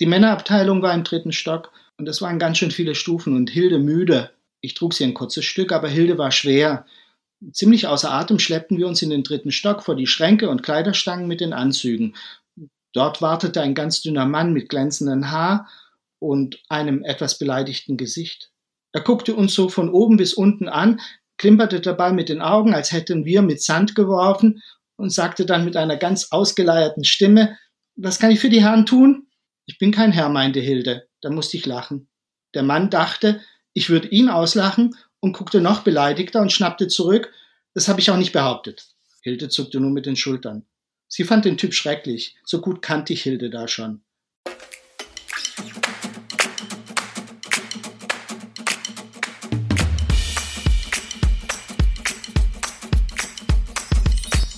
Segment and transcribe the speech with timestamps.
[0.00, 3.78] Die Männerabteilung war im dritten Stock und es waren ganz schön viele Stufen und Hilde
[3.78, 4.30] müde.
[4.62, 6.86] Ich trug sie ein kurzes Stück, aber Hilde war schwer.
[7.52, 11.28] Ziemlich außer Atem schleppten wir uns in den dritten Stock vor die Schränke und Kleiderstangen
[11.28, 12.16] mit den Anzügen.
[12.92, 15.68] Dort wartete ein ganz dünner Mann mit glänzendem Haar
[16.18, 18.50] und einem etwas beleidigten Gesicht.
[18.92, 21.00] Er guckte uns so von oben bis unten an,
[21.38, 24.62] klimperte dabei mit den Augen, als hätten wir mit Sand geworfen
[24.96, 27.56] und sagte dann mit einer ganz ausgeleierten Stimme,
[27.96, 29.26] was kann ich für die Herren tun?
[29.70, 31.06] Ich bin kein Herr, meinte Hilde.
[31.20, 32.08] Da musste ich lachen.
[32.54, 33.40] Der Mann dachte,
[33.72, 37.32] ich würde ihn auslachen und guckte noch beleidigter und schnappte zurück.
[37.72, 38.88] Das habe ich auch nicht behauptet.
[39.22, 40.66] Hilde zuckte nur mit den Schultern.
[41.06, 42.34] Sie fand den Typ schrecklich.
[42.44, 44.02] So gut kannte ich Hilde da schon.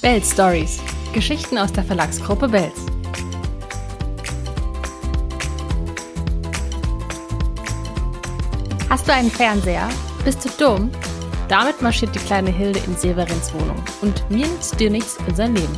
[0.01, 0.81] Bells Stories.
[1.13, 2.92] Geschichten aus der Verlagsgruppe Bells.
[8.93, 9.89] Hast du einen Fernseher?
[10.23, 10.91] Bist du dumm?
[11.49, 15.55] Damit marschiert die kleine Hilde in Severins Wohnung und mir nützt dir nichts in sein
[15.55, 15.75] Leben.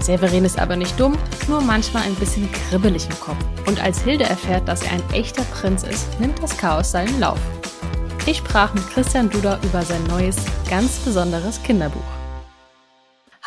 [0.00, 3.36] Severin ist aber nicht dumm, nur manchmal ein bisschen kribbelig im Kopf.
[3.68, 7.38] Und als Hilde erfährt, dass er ein echter Prinz ist, nimmt das Chaos seinen Lauf.
[8.26, 10.34] Ich sprach mit Christian Duder über sein neues,
[10.68, 12.19] ganz besonderes Kinderbuch.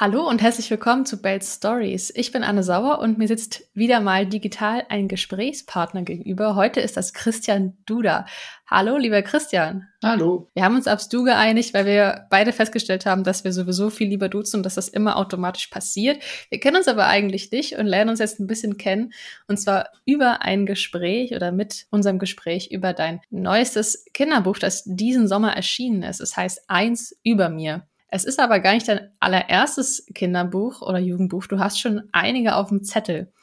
[0.04, 2.12] Hallo und herzlich willkommen zu Bells Stories.
[2.14, 6.56] Ich bin Anne Sauer und mir sitzt wieder mal digital ein Gesprächspartner gegenüber.
[6.56, 8.26] Heute ist das Christian Duda.
[8.68, 9.88] Hallo, lieber Christian.
[10.04, 10.50] Hallo.
[10.56, 14.10] Wir haben uns aufs Du geeinigt, weil wir beide festgestellt haben, dass wir sowieso viel
[14.10, 16.22] lieber duzen und dass das immer automatisch passiert.
[16.50, 19.14] Wir kennen uns aber eigentlich nicht und lernen uns jetzt ein bisschen kennen.
[19.48, 25.30] Und zwar über ein Gespräch oder mit unserem Gespräch über dein neuestes Kinderbuch, das diesen
[25.30, 26.20] Sommer erschienen ist.
[26.20, 27.88] Es heißt Eins über mir.
[28.16, 31.48] Es ist aber gar nicht dein allererstes Kinderbuch oder Jugendbuch.
[31.48, 33.34] Du hast schon einige auf dem Zettel.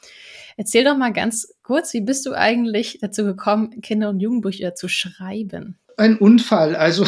[0.55, 4.87] Erzähl doch mal ganz kurz, wie bist du eigentlich dazu gekommen, Kinder- und Jugendbücher zu
[4.87, 5.77] schreiben?
[5.97, 6.77] Ein Unfall.
[6.77, 7.05] Also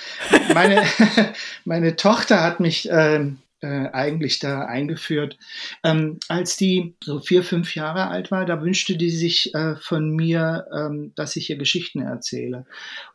[0.54, 0.82] meine,
[1.64, 5.38] meine Tochter hat mich ähm, äh, eigentlich da eingeführt.
[5.82, 10.10] Ähm, als die so vier, fünf Jahre alt war, da wünschte die sich äh, von
[10.10, 12.66] mir, ähm, dass ich ihr Geschichten erzähle.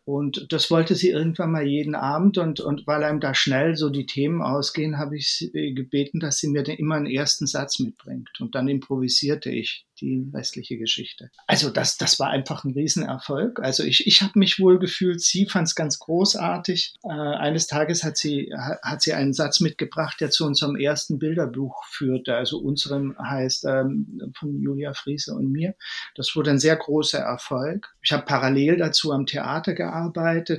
[0.09, 2.39] Und das wollte sie irgendwann mal jeden Abend.
[2.39, 6.19] Und, und weil einem da schnell so die Themen ausgehen, habe ich sie äh, gebeten,
[6.19, 8.31] dass sie mir immer einen ersten Satz mitbringt.
[8.39, 11.29] Und dann improvisierte ich die restliche Geschichte.
[11.45, 13.59] Also das, das war einfach ein Riesenerfolg.
[13.59, 16.95] Also ich, ich habe mich wohl gefühlt, sie fand es ganz großartig.
[17.03, 21.83] Äh, eines Tages hat sie, hat sie einen Satz mitgebracht, der zu unserem ersten Bilderbuch
[21.85, 22.35] führte.
[22.35, 25.75] Also unserem heißt ähm, von Julia Friese und mir.
[26.15, 27.93] Das wurde ein sehr großer Erfolg.
[28.01, 29.98] Ich habe parallel dazu am Theater gearbeitet.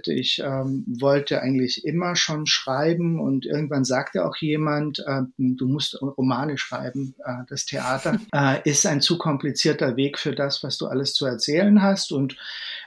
[0.07, 6.01] Ich ähm, wollte eigentlich immer schon schreiben und irgendwann sagte auch jemand, äh, du musst
[6.03, 7.15] Romane schreiben.
[7.25, 11.25] Äh, das Theater äh, ist ein Zukunft komplizierter Weg für das, was du alles zu
[11.25, 12.11] erzählen hast.
[12.11, 12.37] Und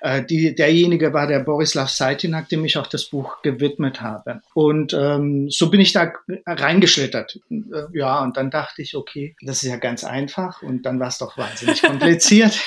[0.02, 4.42] äh, die, derjenige war der Borislav Saitinak, dem ich auch das Buch gewidmet habe.
[4.54, 6.12] Und ähm, so bin ich da
[6.46, 7.40] reingeschlittert.
[7.50, 10.62] Äh, ja, und dann dachte ich, okay, das ist ja ganz einfach.
[10.62, 12.60] Und dann war es doch wahnsinnig kompliziert,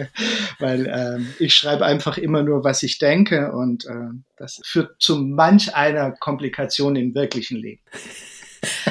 [0.58, 3.27] weil äh, ich schreibe einfach immer nur, was ich denke.
[3.36, 7.82] Und äh, das führt zu manch einer Komplikation im wirklichen Leben.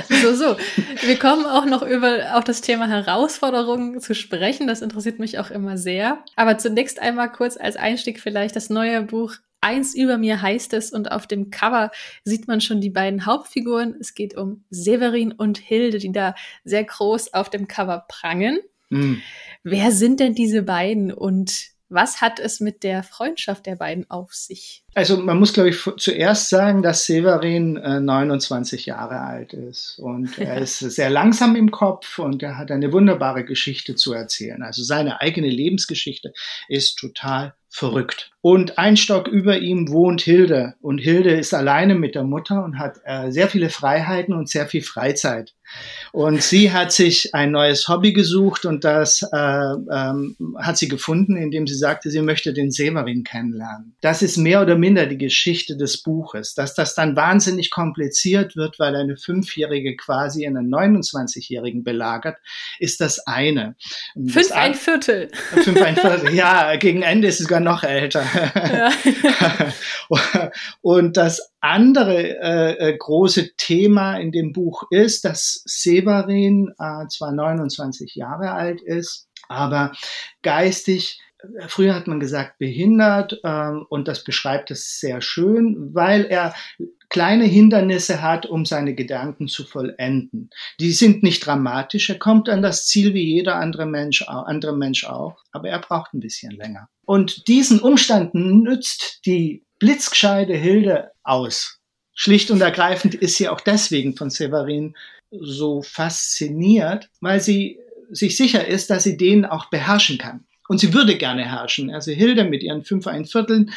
[0.10, 0.56] So, so.
[1.06, 4.66] Wir kommen auch noch über auf das Thema Herausforderungen zu sprechen.
[4.66, 6.24] Das interessiert mich auch immer sehr.
[6.38, 10.92] Aber zunächst einmal kurz als Einstieg vielleicht das neue Buch Eins über mir heißt es
[10.92, 11.92] und auf dem Cover
[12.24, 13.96] sieht man schon die beiden Hauptfiguren.
[14.00, 18.60] Es geht um Severin und Hilde, die da sehr groß auf dem Cover prangen.
[18.90, 19.22] Mhm.
[19.64, 24.34] Wer sind denn diese beiden und was hat es mit der Freundschaft der beiden auf
[24.34, 24.84] sich?
[24.94, 30.38] Also man muss, glaube ich, zuerst sagen, dass Severin äh, 29 Jahre alt ist und
[30.38, 34.64] er ist sehr langsam im Kopf und er hat eine wunderbare Geschichte zu erzählen.
[34.64, 36.34] Also seine eigene Lebensgeschichte
[36.68, 38.32] ist total verrückt.
[38.42, 40.76] Und ein Stock über ihm wohnt Hilde.
[40.82, 44.68] Und Hilde ist alleine mit der Mutter und hat äh, sehr viele Freiheiten und sehr
[44.68, 45.54] viel Freizeit.
[46.14, 51.36] Und sie hat sich ein neues Hobby gesucht und das äh, ähm, hat sie gefunden,
[51.36, 53.96] indem sie sagte, sie möchte den Severin kennenlernen.
[54.00, 56.54] Das ist mehr oder minder die Geschichte des Buches.
[56.54, 62.38] Dass das dann wahnsinnig kompliziert wird, weil eine Fünfjährige quasi einen 29-Jährigen belagert,
[62.80, 63.76] ist das eine.
[64.14, 65.30] Fünf das ein Viertel.
[65.64, 66.34] Fünf ein Viertel.
[66.38, 68.24] Ja, gegen Ende ist es sogar noch älter.
[70.10, 70.52] Ja.
[70.82, 77.32] und das andere äh, äh, große Thema in dem Buch ist, dass Severin äh, zwar
[77.32, 79.92] 29 Jahre alt ist, aber
[80.42, 86.26] geistig äh, früher hat man gesagt behindert ähm, und das beschreibt es sehr schön, weil
[86.26, 86.54] er
[87.10, 90.50] kleine Hindernisse hat, um seine Gedanken zu vollenden.
[90.80, 95.06] Die sind nicht dramatisch, er kommt an das Ziel wie jeder andere Mensch, andere Mensch
[95.06, 96.90] auch, aber er braucht ein bisschen länger.
[97.06, 101.80] Und diesen Umstand nützt die blitzgescheide Hilde aus.
[102.14, 104.96] Schlicht und ergreifend ist sie auch deswegen von Severin
[105.32, 110.47] so fasziniert, weil sie sich sicher ist, dass sie den auch beherrschen kann.
[110.68, 111.90] Und sie würde gerne herrschen.
[111.90, 113.72] Also Hilde mit ihren fünf ein Vierteln,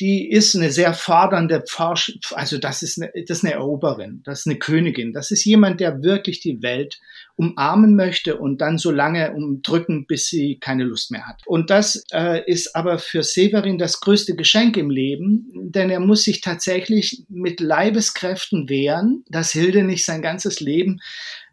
[0.00, 4.40] die ist eine sehr fordernde Forsch, also das ist eine, das ist eine Eroberin, das
[4.40, 5.12] ist eine Königin.
[5.12, 7.00] Das ist jemand, der wirklich die Welt
[7.36, 11.42] umarmen möchte und dann so lange umdrücken, bis sie keine Lust mehr hat.
[11.46, 16.24] Und das äh, ist aber für Severin das größte Geschenk im Leben, denn er muss
[16.24, 21.00] sich tatsächlich mit Leibeskräften wehren, dass Hilde nicht sein ganzes Leben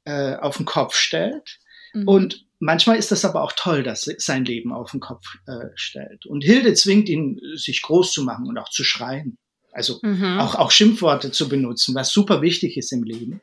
[0.05, 1.59] äh, auf den Kopf stellt.
[1.93, 2.07] Mhm.
[2.07, 6.27] Und Manchmal ist das aber auch toll, dass sein Leben auf den Kopf äh, stellt.
[6.27, 9.39] Und Hilde zwingt ihn, sich groß zu machen und auch zu schreien.
[9.71, 10.39] Also mhm.
[10.39, 13.41] auch, auch Schimpfworte zu benutzen, was super wichtig ist im Leben.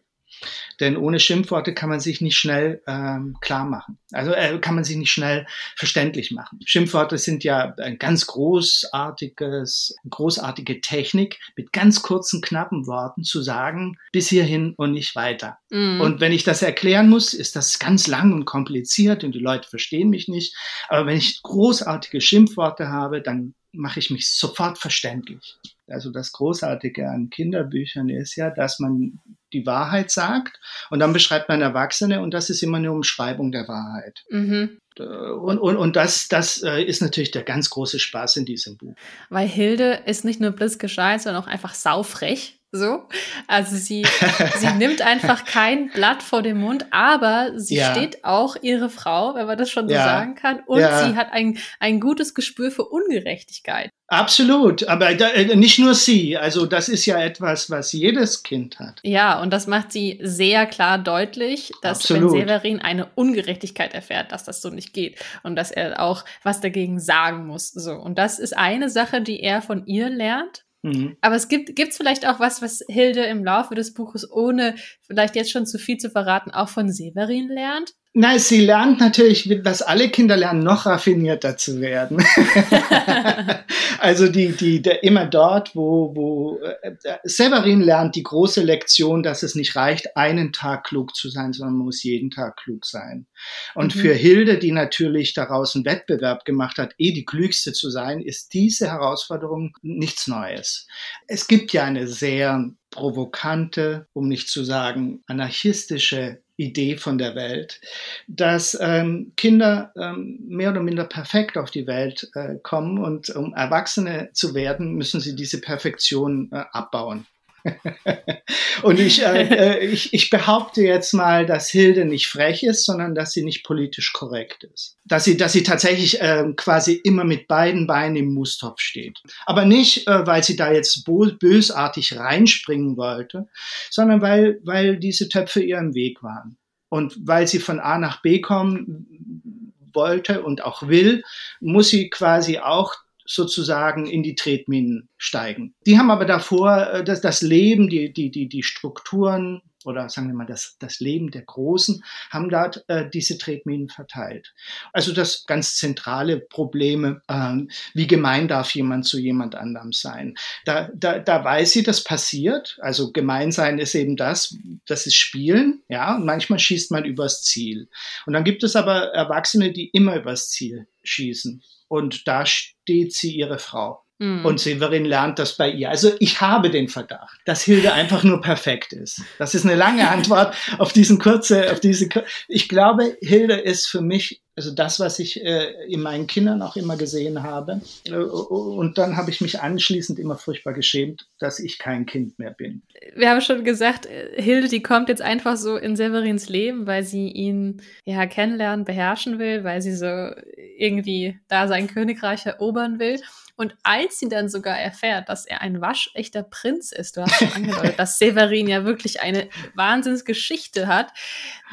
[0.81, 3.99] Denn ohne Schimpfworte kann man sich nicht schnell ähm, klar machen.
[4.12, 5.46] Also äh, kann man sich nicht schnell
[5.76, 6.61] verständlich machen.
[6.64, 13.99] Schimpfworte sind ja ein ganz großartiges, großartige Technik, mit ganz kurzen, knappen Worten zu sagen,
[14.12, 15.58] bis hierhin und nicht weiter.
[15.70, 16.00] Mhm.
[16.00, 19.69] Und wenn ich das erklären muss, ist das ganz lang und kompliziert und die Leute
[19.69, 20.55] verstehen mich nicht.
[20.88, 25.56] Aber wenn ich großartige Schimpfworte habe, dann mache ich mich sofort verständlich.
[25.90, 29.20] Also das Großartige an Kinderbüchern ist ja, dass man
[29.52, 33.67] die Wahrheit sagt und dann beschreibt man Erwachsene und das ist immer eine Umschreibung der
[33.69, 34.25] Wahrheit.
[34.31, 34.79] Mhm.
[34.99, 38.76] Äh, und, und, und das, das äh, ist natürlich der ganz große Spaß in diesem
[38.76, 38.94] Buch.
[39.31, 42.58] Weil Hilde ist nicht nur blitzgescheit, sondern auch einfach saufrech.
[42.70, 43.09] So,
[43.47, 44.05] also sie,
[44.59, 47.93] sie nimmt einfach kein Blatt vor den Mund, aber sie ja.
[47.93, 50.05] steht auch ihre Frau, wenn man das schon so ja.
[50.05, 51.06] sagen kann, und ja.
[51.06, 53.91] sie hat ein, ein gutes Gespür für Ungerechtigkeit.
[54.11, 58.79] Absolut, aber da, äh, nicht nur sie, also das ist ja etwas, was jedes Kind
[58.79, 59.00] hat.
[59.03, 62.32] Ja, und das macht sie sehr klar deutlich, dass Absolut.
[62.32, 66.61] wenn Severin eine Ungerechtigkeit erfährt, dass das so nicht geht und dass er auch was
[66.61, 67.71] dagegen sagen muss.
[67.71, 71.17] So, und das ist eine Sache, die er von ihr lernt Mhm.
[71.21, 75.35] Aber es gibt gibt's vielleicht auch was, was Hilde im Laufe des Buches, ohne vielleicht
[75.37, 77.95] jetzt schon zu viel zu verraten, auch von Severin lernt?
[78.20, 82.19] Nein, sie lernt natürlich, was alle Kinder lernen, noch raffinierter zu werden.
[84.00, 89.44] also die, die, der, immer dort, wo, wo äh, Severin lernt die große Lektion, dass
[89.44, 93.29] es nicht reicht, einen Tag klug zu sein, sondern man muss jeden Tag klug sein.
[93.76, 94.00] Und mhm.
[94.00, 98.53] für Hilde, die natürlich daraus einen Wettbewerb gemacht hat, eh die klügste zu sein, ist
[98.53, 100.88] diese Herausforderung nichts Neues.
[101.29, 107.81] Es gibt ja eine sehr provokante, um nicht zu sagen anarchistische Idee von der Welt,
[108.26, 113.55] dass ähm, Kinder ähm, mehr oder minder perfekt auf die Welt äh, kommen und um
[113.55, 117.26] Erwachsene zu werden, müssen sie diese Perfektion äh, abbauen.
[118.83, 123.15] und ich, äh, äh, ich, ich behaupte jetzt mal, dass Hilde nicht frech ist, sondern
[123.15, 124.97] dass sie nicht politisch korrekt ist.
[125.05, 129.19] Dass sie, dass sie tatsächlich äh, quasi immer mit beiden Beinen im Mustopf steht.
[129.47, 133.49] Aber nicht, äh, weil sie da jetzt bösartig reinspringen wollte,
[133.91, 136.57] sondern weil, weil diese Töpfe ihr im Weg waren.
[136.91, 141.23] Und weil sie von A nach B kommen wollte und auch will,
[141.61, 142.95] muss sie quasi auch
[143.29, 145.75] sozusagen in die Tretminen steigen.
[145.87, 150.29] Die haben aber davor äh, das, das Leben, die, die, die, die Strukturen oder sagen
[150.29, 154.53] wir mal das, das Leben der Großen, haben dort äh, diese Tretminen verteilt.
[154.93, 157.57] Also das ganz zentrale Probleme, äh,
[157.95, 160.37] wie gemein darf jemand zu jemand anderem sein.
[160.64, 162.79] Da, da, da weiß sie, das passiert.
[162.81, 167.43] Also gemein sein ist eben das, das ist Spielen, ja, und manchmal schießt man übers
[167.43, 167.88] Ziel.
[168.26, 173.35] Und dann gibt es aber Erwachsene, die immer übers Ziel schießen und da steht sie
[173.35, 174.05] ihre Frau.
[174.19, 174.45] Mhm.
[174.45, 175.91] Und Severin lernt das bei ihr.
[175.91, 179.23] Also ich habe den Verdacht, dass Hilde einfach nur perfekt ist.
[179.39, 182.09] Das ist eine lange Antwort auf diesen kurze, auf diese.
[182.49, 186.75] Ich glaube, Hilde ist für mich also das, was ich äh, in meinen Kindern auch
[186.75, 187.81] immer gesehen habe.
[188.05, 192.51] Äh, und dann habe ich mich anschließend immer furchtbar geschämt, dass ich kein Kind mehr
[192.51, 192.83] bin.
[193.15, 197.05] Wir haben schon gesagt, äh, Hilde, die kommt jetzt einfach so in Severins Leben, weil
[197.05, 200.33] sie ihn ja kennenlernen, beherrschen will, weil sie so
[200.77, 203.21] irgendwie da sein Königreich erobern will.
[203.59, 207.53] Und als sie dann sogar erfährt, dass er ein waschechter Prinz ist, du hast schon
[207.53, 211.12] angedeutet, dass Severin ja wirklich eine Wahnsinnsgeschichte hat,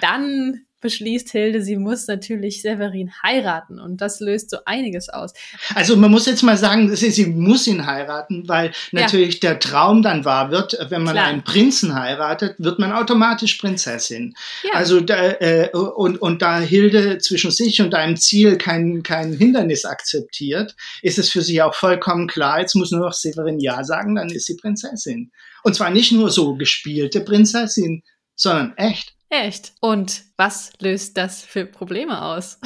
[0.02, 5.34] dann beschließt Hilde, sie muss natürlich Severin heiraten und das löst so einiges aus.
[5.74, 9.50] Also man muss jetzt mal sagen, sie, muss ihn heiraten, weil natürlich ja.
[9.50, 11.26] der Traum dann wahr wird, wenn man Klar.
[11.26, 14.36] einen Prinzen heiratet, wird man automatisch Prinzessin.
[14.64, 14.74] Ja.
[14.76, 19.86] Also da, äh, und, und da Hilde zwischen sich und einem Ziel kein, kein Hindernis
[19.86, 24.14] akzeptiert, ist es für sie auch vollkommen klar, jetzt muss nur noch Severin Ja sagen,
[24.14, 25.32] dann ist sie Prinzessin.
[25.64, 28.04] Und zwar nicht nur so gespielte Prinzessin,
[28.36, 29.15] sondern echt.
[29.30, 29.74] Echt.
[29.82, 32.60] Und was löst das für Probleme aus?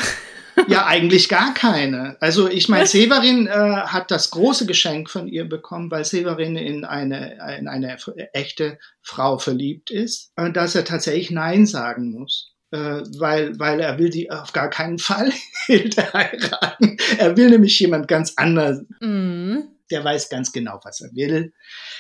[0.68, 2.18] ja, eigentlich gar keine.
[2.20, 6.86] Also ich meine, Severin äh, hat das große Geschenk von ihr bekommen, weil Severin in
[6.86, 7.98] eine, in eine
[8.34, 12.54] echte Frau verliebt ist, äh, dass er tatsächlich Nein sagen muss.
[12.72, 15.32] Äh, weil, weil er will die auf gar keinen Fall
[15.68, 16.98] heiraten.
[17.18, 18.82] Er will nämlich jemand ganz anders.
[19.00, 21.54] Mm der weiß ganz genau, was er will.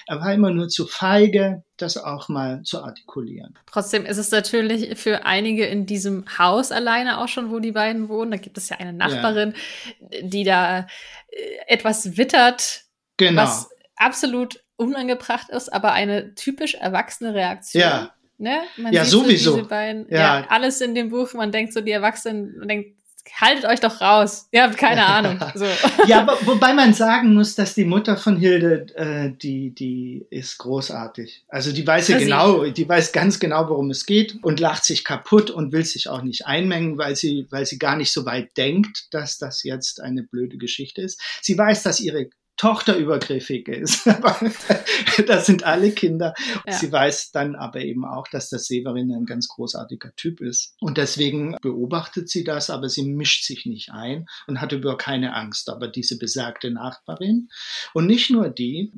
[0.08, 3.58] Er war immer nur zu feige, das auch mal zu artikulieren.
[3.66, 8.10] Trotzdem ist es natürlich für einige in diesem Haus alleine auch schon, wo die beiden
[8.10, 8.32] wohnen.
[8.32, 9.54] Da gibt es ja eine Nachbarin,
[10.12, 10.22] ja.
[10.22, 10.86] die da äh,
[11.68, 12.84] etwas wittert,
[13.18, 13.42] genau.
[13.42, 17.82] was absolut unangebracht ist, aber eine typisch erwachsene Reaktion.
[17.82, 18.14] Ja.
[18.38, 18.62] Ne?
[18.78, 19.58] Man ja, sowieso.
[19.58, 20.40] So beiden, ja.
[20.40, 20.48] ja.
[20.48, 22.99] alles in dem Buch, man denkt so, die Erwachsenen, man denkt,
[23.40, 24.48] haltet euch doch raus.
[24.52, 25.40] Ihr habt keine Ahnung.
[25.56, 25.66] So.
[26.08, 30.58] ja, aber, wobei man sagen muss, dass die Mutter von Hilde, äh, die, die ist
[30.58, 31.44] großartig.
[31.48, 35.04] Also die weiß ja genau, die weiß ganz genau, worum es geht und lacht sich
[35.04, 38.58] kaputt und will sich auch nicht einmengen, weil sie, weil sie gar nicht so weit
[38.58, 41.22] denkt, dass das jetzt eine blöde Geschichte ist.
[41.42, 44.06] Sie weiß, dass ihre Tochter übergriffig ist.
[45.28, 46.34] das sind alle Kinder.
[46.68, 46.74] Ja.
[46.74, 50.76] Sie weiß dann aber eben auch, dass der Severin ein ganz großartiger Typ ist.
[50.82, 55.36] Und deswegen beobachtet sie das, aber sie mischt sich nicht ein und hat über keine
[55.36, 55.70] Angst.
[55.70, 57.48] Aber diese besagte Nachbarin
[57.94, 58.92] und nicht nur die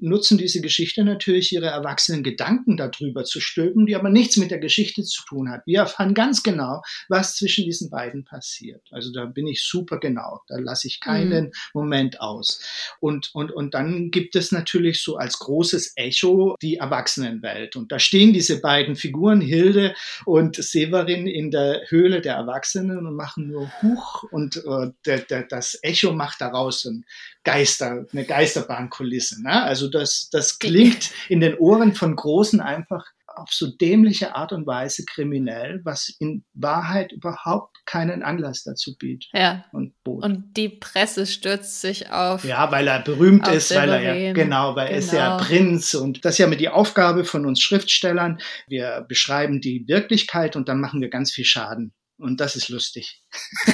[0.00, 4.60] nutzen diese Geschichte natürlich, ihre erwachsenen Gedanken darüber zu stülpen, die aber nichts mit der
[4.60, 5.62] Geschichte zu tun hat.
[5.66, 8.86] Wir erfahren ganz genau, was zwischen diesen beiden passiert.
[8.92, 10.42] Also da bin ich super genau.
[10.46, 11.52] Da lasse ich keinen mhm.
[11.74, 12.60] Moment aus.
[13.00, 17.76] Und, und, und dann gibt es natürlich so als großes Echo die Erwachsenenwelt.
[17.76, 23.14] Und da stehen diese beiden Figuren, Hilde und Severin, in der Höhle der Erwachsenen und
[23.14, 24.24] machen nur Huch.
[24.30, 27.04] Und äh, der, der, das Echo macht daraus ein
[27.44, 29.42] Geister, eine Geisterbahnkulisse.
[29.42, 29.62] Ne?
[29.62, 33.04] Also das, das klingt in den Ohren von Großen einfach
[33.40, 39.30] auf so dämliche Art und Weise kriminell, was in Wahrheit überhaupt keinen Anlass dazu bietet.
[39.32, 39.64] Ja.
[39.72, 42.44] Und, und die Presse stürzt sich auf.
[42.44, 44.94] Ja, weil er berühmt ist, weil er ja, genau, weil genau.
[44.94, 45.48] er ist ja genau.
[45.48, 48.38] Prinz und das ist ja mit die Aufgabe von uns Schriftstellern.
[48.66, 51.92] Wir beschreiben die Wirklichkeit und dann machen wir ganz viel Schaden.
[52.18, 53.22] Und das ist lustig.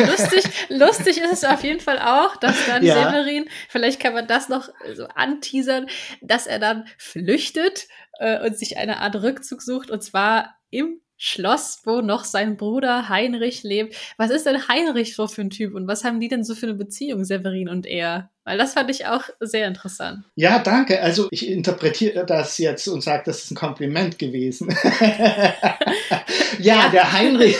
[0.00, 2.94] lustig, lustig ist es auf jeden Fall auch, dass dann ja.
[2.96, 5.86] Severin, vielleicht kann man das noch so anteasern,
[6.20, 7.86] dass er dann flüchtet
[8.18, 13.08] äh, und sich eine Art Rückzug sucht und zwar im Schloss, wo noch sein Bruder
[13.08, 13.94] Heinrich lebt.
[14.16, 16.66] Was ist denn Heinrich so für ein Typ und was haben die denn so für
[16.66, 18.30] eine Beziehung, Severin und er?
[18.42, 20.24] Weil das fand ich auch sehr interessant.
[20.34, 21.00] Ja, danke.
[21.00, 24.74] Also ich interpretiere das jetzt und sage, das ist ein Kompliment gewesen.
[26.58, 27.56] ja, der Heinrich,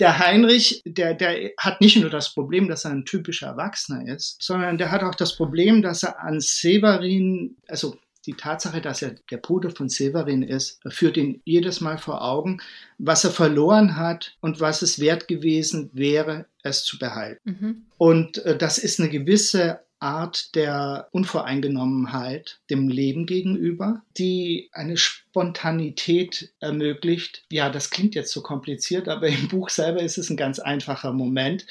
[0.00, 4.42] der Heinrich, der, der hat nicht nur das Problem, dass er ein typischer Erwachsener ist,
[4.42, 7.94] sondern der hat auch das Problem, dass er an Severin, also
[8.26, 12.60] die Tatsache, dass er der Bruder von Severin ist, führt ihn jedes Mal vor Augen,
[12.98, 17.58] was er verloren hat und was es wert gewesen wäre, es zu behalten.
[17.60, 17.82] Mhm.
[17.98, 26.52] Und äh, das ist eine gewisse Art der Unvoreingenommenheit dem Leben gegenüber, die eine Spontanität
[26.60, 27.44] ermöglicht.
[27.50, 31.12] Ja, das klingt jetzt so kompliziert, aber im Buch selber ist es ein ganz einfacher
[31.12, 31.66] Moment.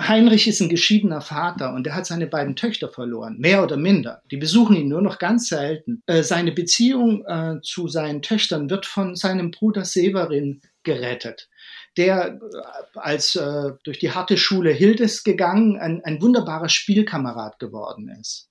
[0.00, 4.22] Heinrich ist ein geschiedener Vater und er hat seine beiden Töchter verloren, mehr oder minder.
[4.30, 6.02] Die besuchen ihn nur noch ganz selten.
[6.06, 11.48] Äh, seine Beziehung äh, zu seinen Töchtern wird von seinem Bruder Severin gerettet
[11.96, 18.08] der äh, als äh, durch die harte Schule Hildes gegangen, ein, ein wunderbarer Spielkamerad geworden
[18.20, 18.48] ist.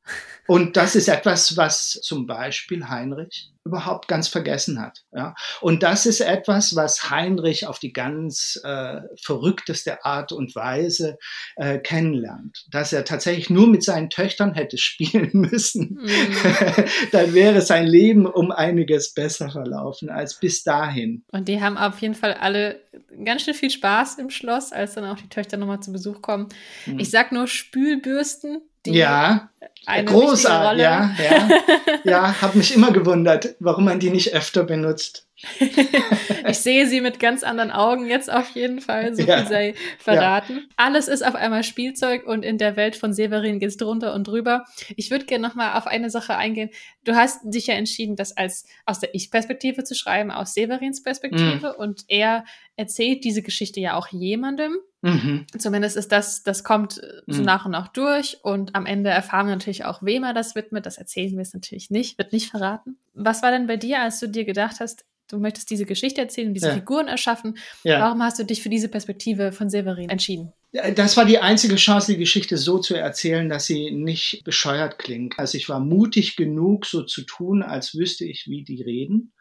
[0.48, 5.04] Und das ist etwas, was zum Beispiel Heinrich überhaupt ganz vergessen hat.
[5.12, 5.36] Ja?
[5.60, 11.18] Und das ist etwas, was Heinrich auf die ganz äh, verrückteste Art und Weise
[11.56, 12.66] äh, kennenlernt.
[12.70, 16.00] Dass er tatsächlich nur mit seinen Töchtern hätte spielen müssen.
[16.02, 16.86] Mhm.
[17.12, 21.26] Dann wäre sein Leben um einiges besser verlaufen als bis dahin.
[21.32, 22.80] Und die haben auf jeden Fall alle
[23.24, 26.50] ganz schön viel Spaß im Schloss, als dann auch die Töchter nochmal zu Besuch kommen.
[26.86, 27.00] Mhm.
[27.00, 28.62] Ich sag nur Spülbürsten.
[28.94, 29.50] Ja.
[29.86, 31.50] eine großartig, ja, ja,
[32.04, 35.25] ja, habe mich immer gewundert, warum man die nicht öfter benutzt.
[36.48, 39.39] ich sehe sie mit ganz anderen Augen jetzt auf jeden Fall, so ja.
[39.39, 40.58] viel sei verraten.
[40.58, 40.63] Ja.
[40.77, 44.65] Alles ist auf einmal Spielzeug und in der Welt von Severin geht's drunter und drüber.
[44.96, 46.70] Ich würde gerne nochmal auf eine Sache eingehen.
[47.04, 51.74] Du hast dich ja entschieden, das als aus der Ich-Perspektive zu schreiben, aus Severins Perspektive
[51.75, 51.82] mhm.
[51.84, 52.46] und er
[52.77, 54.77] erzählt diese Geschichte ja auch jemandem.
[55.01, 55.46] Mhm.
[55.58, 57.46] Zumindest ist das, das kommt äh, so mhm.
[57.46, 60.86] nach und nach durch und am Ende erfahren wir natürlich auch, wem er das widmet.
[60.86, 62.98] Das erzählen wir es natürlich nicht, wird nicht verraten.
[63.13, 66.53] Was war denn bei dir, als du dir gedacht hast, du möchtest diese Geschichte erzählen,
[66.53, 66.74] diese ja.
[66.74, 67.58] Figuren erschaffen?
[67.84, 68.00] Ja.
[68.00, 70.53] Warum hast du dich für diese Perspektive von Severin entschieden?
[70.96, 75.39] Das war die einzige Chance, die Geschichte so zu erzählen, dass sie nicht bescheuert klingt.
[75.39, 79.32] Also ich war mutig genug, so zu tun, als wüsste ich, wie die reden.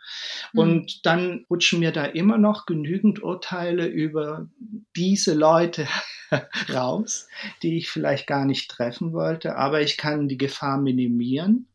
[0.52, 0.60] Mhm.
[0.60, 4.48] Und dann rutschen mir da immer noch genügend Urteile über
[4.94, 5.88] diese Leute
[6.72, 7.26] raus,
[7.62, 9.56] die ich vielleicht gar nicht treffen wollte.
[9.56, 11.66] Aber ich kann die Gefahr minimieren.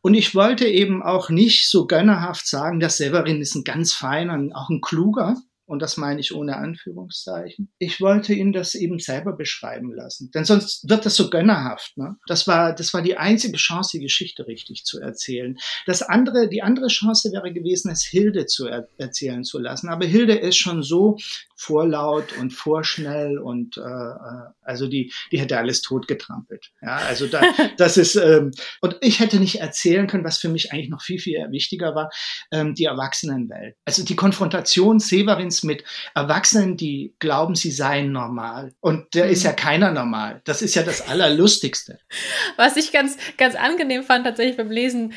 [0.00, 4.38] Und ich wollte eben auch nicht so gönnerhaft sagen, dass Severin ist ein ganz feiner,
[4.56, 5.36] auch ein kluger.
[5.70, 7.70] Und das meine ich ohne Anführungszeichen.
[7.78, 10.32] Ich wollte ihn das eben selber beschreiben lassen.
[10.34, 11.96] Denn sonst wird das so gönnerhaft.
[11.96, 12.16] Ne?
[12.26, 15.56] Das war, das war die einzige Chance, die Geschichte richtig zu erzählen.
[15.86, 19.88] Das andere, die andere Chance wäre gewesen, es Hilde zu er erzählen zu lassen.
[19.90, 21.18] Aber Hilde ist schon so
[21.56, 26.70] vorlaut und vorschnell und äh, äh also die, die hätte alles totgetrampelt.
[26.80, 27.42] Ja, also da,
[27.76, 31.18] das ist ähm, und ich hätte nicht erzählen können, was für mich eigentlich noch viel
[31.18, 32.10] viel wichtiger war,
[32.50, 33.76] ähm, die Erwachsenenwelt.
[33.84, 39.32] Also die Konfrontation Severins mit Erwachsenen, die glauben, sie seien normal und der mhm.
[39.32, 39.56] ist ja mhm.
[39.56, 40.40] keiner normal.
[40.44, 41.98] Das ist ja das Allerlustigste.
[42.56, 45.14] Was ich ganz ganz angenehm fand tatsächlich beim Lesen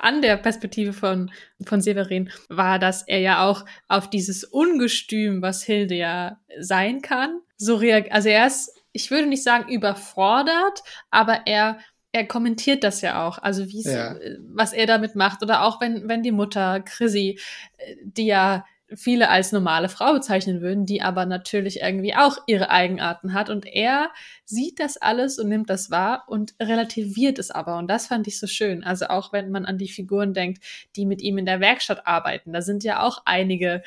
[0.00, 1.30] an der Perspektive von,
[1.66, 7.40] von Severin war, dass er ja auch auf dieses Ungestüm, was Hilde ja sein kann,
[7.56, 8.12] so reagiert.
[8.12, 11.78] Also er ist, ich würde nicht sagen überfordert, aber er
[12.12, 14.14] er kommentiert das ja auch, also wie ja.
[14.54, 17.40] was er damit macht oder auch wenn wenn die Mutter Chrissy,
[17.76, 22.70] äh, die ja viele als normale Frau bezeichnen würden, die aber natürlich irgendwie auch ihre
[22.70, 23.50] Eigenarten hat.
[23.50, 24.10] Und er
[24.44, 27.78] sieht das alles und nimmt das wahr und relativiert es aber.
[27.78, 28.84] Und das fand ich so schön.
[28.84, 30.62] Also auch wenn man an die Figuren denkt,
[30.96, 33.82] die mit ihm in der Werkstatt arbeiten, da sind ja auch einige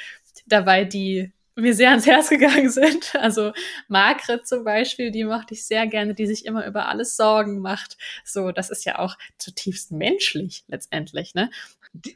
[0.47, 3.15] dabei, die mir sehr ans Herz gegangen sind.
[3.15, 3.51] Also
[3.87, 7.97] Margret zum Beispiel, die mochte ich sehr gerne, die sich immer über alles Sorgen macht.
[8.23, 11.49] So, das ist ja auch zutiefst menschlich letztendlich, ne?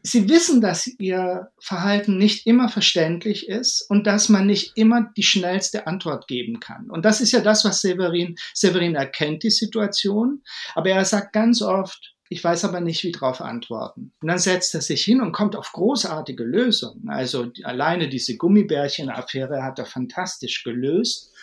[0.03, 5.23] Sie wissen, dass ihr Verhalten nicht immer verständlich ist und dass man nicht immer die
[5.23, 6.91] schnellste Antwort geben kann.
[6.91, 10.43] Und das ist ja das, was Severin, Severin erkennt, die Situation.
[10.75, 14.13] Aber er sagt ganz oft, ich weiß aber nicht, wie darauf antworten.
[14.21, 17.09] Und dann setzt er sich hin und kommt auf großartige Lösungen.
[17.09, 21.33] Also alleine diese Gummibärchen-Affäre hat er fantastisch gelöst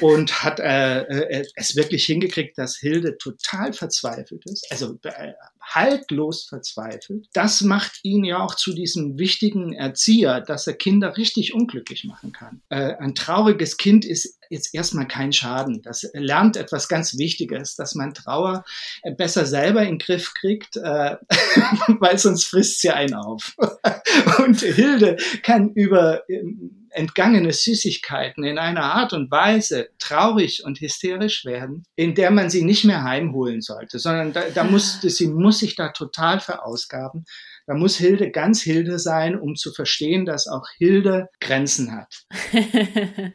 [0.00, 5.34] und hat äh, äh, es wirklich hingekriegt, dass Hilde total verzweifelt ist, also äh,
[5.74, 7.28] haltlos verzweifelt.
[7.32, 12.32] Das macht ihn ja auch zu diesem wichtigen Erzieher, dass er Kinder richtig unglücklich machen
[12.32, 12.62] kann.
[12.68, 15.80] Äh, ein trauriges Kind ist jetzt erstmal kein Schaden.
[15.82, 18.64] Das lernt etwas ganz Wichtiges, dass man Trauer
[19.02, 21.16] äh, besser selber in den Griff kriegt, äh,
[22.00, 23.56] weil sonst frisst sie einen auf.
[24.38, 31.44] Und Hilde kann über ähm, entgangene Süßigkeiten in einer Art und Weise traurig und hysterisch
[31.44, 35.60] werden, in der man sie nicht mehr heimholen sollte, sondern da, da muss, sie muss
[35.60, 37.24] sich da total verausgaben.
[37.66, 42.24] Da muss Hilde ganz Hilde sein, um zu verstehen, dass auch Hilde Grenzen hat.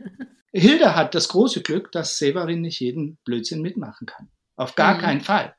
[0.54, 4.30] Hilde hat das große Glück, dass Severin nicht jeden Blödsinn mitmachen kann.
[4.56, 5.02] Auf gar mhm.
[5.02, 5.56] keinen Fall.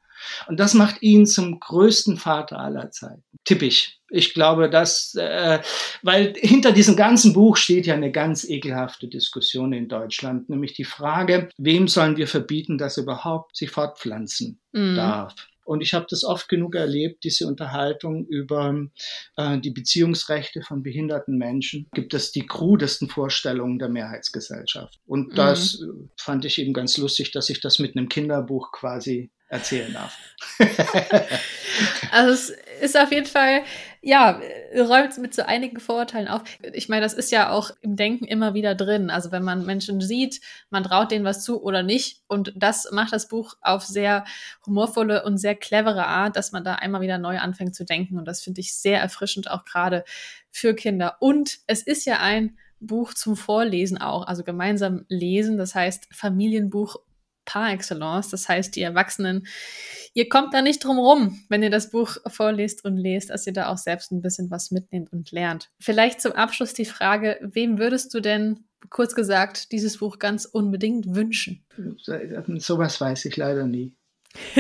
[0.47, 3.23] Und das macht ihn zum größten Vater aller Zeiten.
[3.47, 4.01] Tippig.
[4.09, 5.61] Ich glaube, dass, äh,
[6.03, 10.85] weil hinter diesem ganzen Buch steht ja eine ganz ekelhafte Diskussion in Deutschland, nämlich die
[10.85, 14.97] Frage, wem sollen wir verbieten, dass er überhaupt sich fortpflanzen mhm.
[14.97, 15.35] darf?
[15.65, 18.87] Und ich habe das oft genug erlebt, diese Unterhaltung über
[19.37, 21.89] äh, die Beziehungsrechte von behinderten Menschen.
[21.93, 25.01] Gibt es die krudesten Vorstellungen der Mehrheitsgesellschaft.
[25.07, 25.35] Und mhm.
[25.35, 26.11] das mhm.
[26.17, 30.17] fand ich eben ganz lustig, dass ich das mit einem Kinderbuch quasi erzählen darf.
[32.11, 32.51] also es
[32.87, 33.63] ist auf jeden Fall,
[34.01, 34.41] ja,
[34.75, 36.43] räumt mit so einigen Vorurteilen auf.
[36.73, 39.11] Ich meine, das ist ja auch im Denken immer wieder drin.
[39.11, 42.23] Also wenn man Menschen sieht, man traut denen was zu oder nicht.
[42.29, 44.25] Und das macht das Buch auf sehr
[44.65, 48.19] humorvolle und sehr clevere Art, dass man da einmal wieder neu anfängt zu denken.
[48.19, 50.05] Und das finde ich sehr erfrischend, auch gerade
[50.51, 51.17] für Kinder.
[51.21, 56.97] Und es ist ja ein Buch zum Vorlesen auch, also gemeinsam lesen, das heißt Familienbuch
[57.47, 58.29] par excellence.
[58.29, 59.47] Das heißt, die Erwachsenen,
[60.13, 63.55] ihr kommt da nicht drum rum, wenn ihr das Buch vorlest und lest, dass ihr
[63.55, 65.71] da auch selbst ein bisschen was mitnehmt und lernt.
[65.81, 71.15] Vielleicht zum Abschluss die Frage, wem würdest du denn kurz gesagt dieses Buch ganz unbedingt
[71.15, 71.65] wünschen?
[72.59, 73.95] Sowas weiß ich leider nie.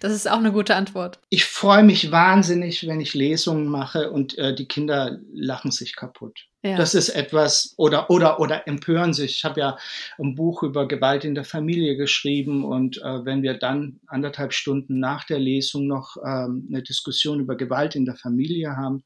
[0.00, 1.20] das ist auch eine gute Antwort.
[1.30, 6.49] Ich freue mich wahnsinnig, wenn ich Lesungen mache und äh, die Kinder lachen sich kaputt.
[6.62, 6.76] Ja.
[6.76, 9.38] Das ist etwas oder oder oder empören sich.
[9.38, 9.78] Ich habe ja
[10.18, 14.98] ein Buch über Gewalt in der Familie geschrieben und äh, wenn wir dann anderthalb Stunden
[14.98, 19.04] nach der Lesung noch ähm, eine Diskussion über Gewalt in der Familie haben,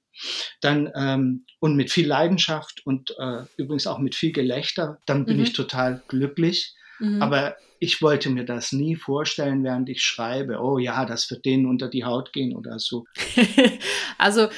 [0.60, 5.36] dann ähm, und mit viel Leidenschaft und äh, übrigens auch mit viel Gelächter, dann bin
[5.36, 5.44] mhm.
[5.44, 6.74] ich total glücklich.
[6.98, 7.22] Mhm.
[7.22, 11.66] Aber ich wollte mir das nie vorstellen, während ich schreibe, oh ja, das wird denen
[11.66, 13.04] unter die Haut gehen oder so.
[14.18, 14.48] also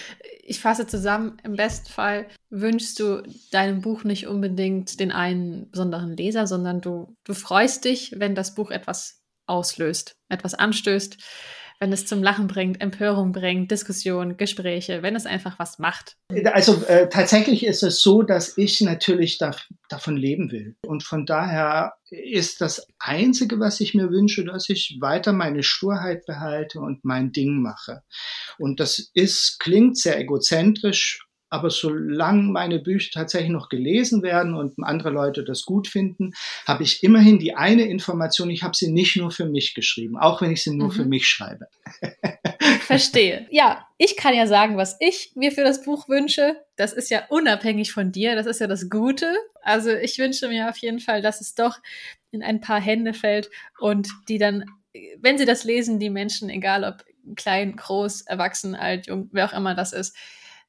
[0.48, 6.16] ich fasse zusammen, im besten Fall wünschst du deinem Buch nicht unbedingt den einen besonderen
[6.16, 11.18] Leser, sondern du, du freust dich, wenn das Buch etwas auslöst, etwas anstößt,
[11.78, 16.16] wenn es zum Lachen bringt, Empörung bringt, Diskussion, Gespräche, wenn es einfach was macht.
[16.52, 19.52] Also äh, tatsächlich ist es so, dass ich natürlich da,
[19.88, 20.76] davon leben will.
[20.86, 26.24] Und von daher ist das Einzige, was ich mir wünsche, dass ich weiter meine Sturheit
[26.26, 28.02] behalte und mein Ding mache.
[28.58, 34.74] Und das ist, klingt sehr egozentrisch, aber solange meine Bücher tatsächlich noch gelesen werden und
[34.82, 36.32] andere Leute das gut finden,
[36.66, 40.42] habe ich immerhin die eine Information, ich habe sie nicht nur für mich geschrieben, auch
[40.42, 40.92] wenn ich sie nur mhm.
[40.92, 41.68] für mich schreibe.
[42.80, 43.46] Verstehe.
[43.50, 46.56] Ja, ich kann ja sagen, was ich mir für das Buch wünsche.
[46.76, 49.32] Das ist ja unabhängig von dir, das ist ja das Gute.
[49.62, 51.78] Also ich wünsche mir auf jeden Fall, dass es doch
[52.30, 54.64] in ein paar Hände fällt und die dann,
[55.18, 57.04] wenn sie das lesen, die Menschen, egal ob
[57.34, 60.16] klein, groß, erwachsen, alt, jung, wer auch immer das ist,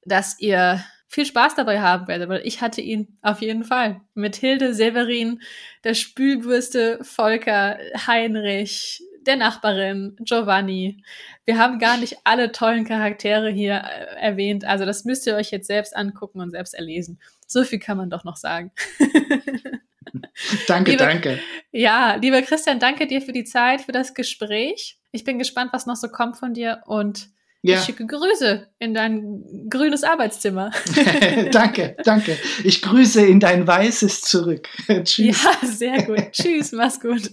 [0.08, 4.02] dass ihr viel Spaß dabei haben werdet, weil ich hatte ihn auf jeden Fall.
[4.14, 5.42] Mit Hilde, Severin,
[5.84, 11.04] der Spülbürste, Volker, Heinrich, der Nachbarin, Giovanni.
[11.46, 14.66] Wir haben gar nicht alle tollen Charaktere hier äh, erwähnt.
[14.66, 17.20] Also das müsst ihr euch jetzt selbst angucken und selbst erlesen.
[17.46, 18.72] So viel kann man doch noch sagen.
[20.68, 21.40] danke, lieber, danke.
[21.72, 25.00] Ja, lieber Christian, danke dir für die Zeit, für das Gespräch.
[25.12, 27.30] Ich bin gespannt, was noch so kommt von dir und
[27.62, 27.76] ja.
[27.80, 30.72] Ich schicke Grüße in dein grünes Arbeitszimmer.
[31.52, 32.38] danke, danke.
[32.64, 34.68] Ich grüße in dein weißes zurück.
[35.04, 35.44] Tschüss.
[35.44, 36.32] Ja, sehr gut.
[36.32, 37.32] Tschüss, mach's gut.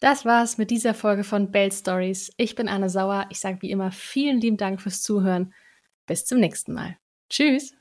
[0.00, 2.30] Das war's mit dieser Folge von Bell Stories.
[2.36, 3.26] Ich bin Anne Sauer.
[3.30, 5.54] Ich sage wie immer vielen lieben Dank fürs Zuhören.
[6.06, 6.96] Bis zum nächsten Mal.
[7.30, 7.72] Tschüss.